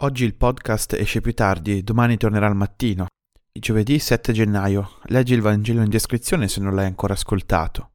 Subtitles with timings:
[0.00, 3.08] Oggi il podcast esce più tardi, domani tornerà al mattino.
[3.52, 4.90] Giovedì 7 gennaio.
[5.06, 7.90] Leggi il Vangelo in descrizione se non l'hai ancora ascoltato.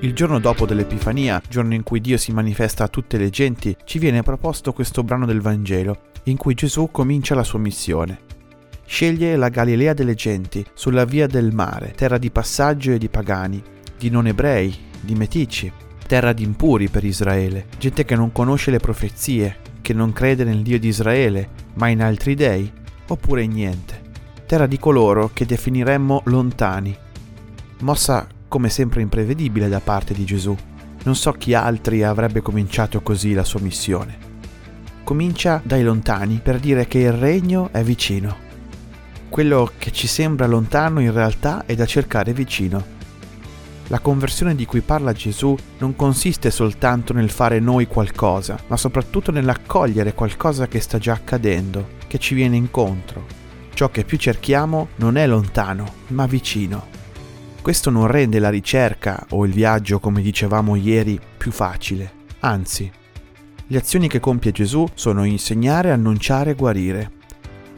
[0.00, 4.00] Il giorno dopo dell'Epifania, giorno in cui Dio si manifesta a tutte le genti, ci
[4.00, 8.18] viene proposto questo brano del Vangelo, in cui Gesù comincia la sua missione.
[8.84, 13.62] Sceglie la Galilea delle genti, sulla via del mare, terra di passaggio e di pagani,
[13.96, 15.72] di non ebrei, di metici,
[16.08, 20.60] terra di impuri per Israele, gente che non conosce le profezie, che non crede nel
[20.60, 22.70] Dio di Israele, ma in altri dei,
[23.06, 24.02] oppure in niente.
[24.44, 26.94] Terra di coloro che definiremmo lontani.
[27.78, 30.54] Mossa come sempre imprevedibile da parte di Gesù.
[31.04, 34.18] Non so chi altri avrebbe cominciato così la sua missione.
[35.04, 38.36] Comincia dai lontani per dire che il regno è vicino.
[39.30, 42.96] Quello che ci sembra lontano in realtà è da cercare vicino
[43.88, 49.30] la conversione di cui parla Gesù non consiste soltanto nel fare noi qualcosa, ma soprattutto
[49.30, 53.26] nell'accogliere qualcosa che sta già accadendo, che ci viene incontro.
[53.72, 56.96] Ciò che più cerchiamo non è lontano, ma vicino.
[57.62, 62.12] Questo non rende la ricerca o il viaggio, come dicevamo ieri, più facile.
[62.40, 62.90] Anzi,
[63.66, 67.16] le azioni che compie Gesù sono insegnare, annunciare e guarire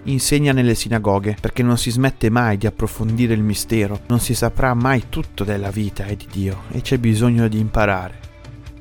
[0.04, 4.74] insegna nelle sinagoghe, perché non si smette mai di approfondire il mistero, non si saprà
[4.74, 8.18] mai tutto della vita e di Dio, e c'è bisogno di imparare.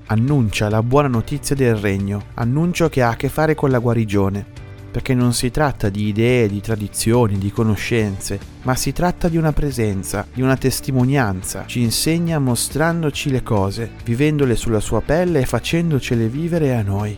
[0.07, 4.57] Annuncia la buona notizia del regno, annuncio che ha a che fare con la guarigione,
[4.91, 9.53] perché non si tratta di idee, di tradizioni, di conoscenze, ma si tratta di una
[9.53, 11.65] presenza, di una testimonianza.
[11.67, 17.15] Ci insegna mostrandoci le cose, vivendole sulla sua pelle e facendocele vivere a noi,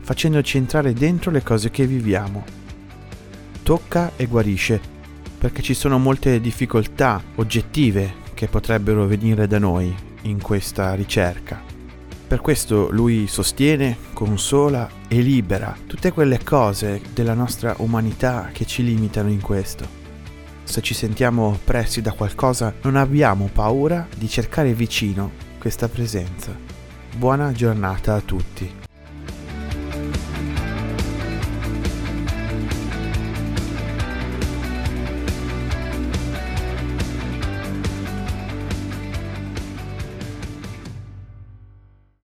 [0.00, 2.64] facendoci entrare dentro le cose che viviamo
[3.66, 4.80] tocca e guarisce,
[5.38, 9.92] perché ci sono molte difficoltà oggettive che potrebbero venire da noi
[10.22, 11.60] in questa ricerca.
[12.28, 18.84] Per questo lui sostiene, consola e libera tutte quelle cose della nostra umanità che ci
[18.84, 19.84] limitano in questo.
[20.62, 26.56] Se ci sentiamo oppressi da qualcosa, non abbiamo paura di cercare vicino questa presenza.
[27.16, 28.85] Buona giornata a tutti.